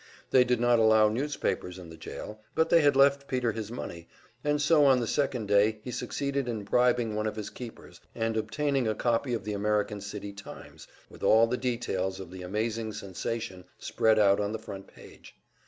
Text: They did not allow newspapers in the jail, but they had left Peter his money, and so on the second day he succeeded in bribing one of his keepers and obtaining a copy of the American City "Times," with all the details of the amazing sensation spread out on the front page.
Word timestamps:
They 0.31 0.43
did 0.43 0.59
not 0.59 0.79
allow 0.79 1.09
newspapers 1.09 1.77
in 1.77 1.91
the 1.91 1.95
jail, 1.95 2.41
but 2.55 2.71
they 2.71 2.81
had 2.81 2.95
left 2.95 3.27
Peter 3.27 3.51
his 3.51 3.71
money, 3.71 4.07
and 4.43 4.59
so 4.59 4.83
on 4.83 4.99
the 4.99 5.05
second 5.05 5.47
day 5.47 5.79
he 5.83 5.91
succeeded 5.91 6.47
in 6.47 6.63
bribing 6.63 7.13
one 7.13 7.27
of 7.27 7.35
his 7.35 7.51
keepers 7.51 8.01
and 8.15 8.35
obtaining 8.35 8.87
a 8.87 8.95
copy 8.95 9.35
of 9.35 9.43
the 9.43 9.53
American 9.53 10.01
City 10.01 10.33
"Times," 10.33 10.87
with 11.07 11.21
all 11.21 11.45
the 11.45 11.55
details 11.55 12.19
of 12.19 12.31
the 12.31 12.41
amazing 12.41 12.93
sensation 12.93 13.63
spread 13.77 14.17
out 14.17 14.39
on 14.39 14.53
the 14.53 14.57
front 14.57 14.87
page. 14.87 15.35